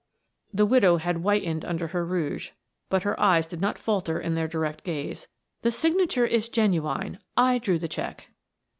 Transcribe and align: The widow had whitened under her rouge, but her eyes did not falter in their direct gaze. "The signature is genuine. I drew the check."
The 0.51 0.65
widow 0.65 0.97
had 0.97 1.17
whitened 1.17 1.63
under 1.63 1.89
her 1.89 2.03
rouge, 2.03 2.49
but 2.89 3.03
her 3.03 3.19
eyes 3.19 3.45
did 3.45 3.61
not 3.61 3.77
falter 3.77 4.19
in 4.19 4.33
their 4.33 4.47
direct 4.47 4.83
gaze. 4.83 5.27
"The 5.61 5.69
signature 5.69 6.25
is 6.25 6.49
genuine. 6.49 7.19
I 7.37 7.59
drew 7.59 7.77
the 7.77 7.87
check." 7.87 8.29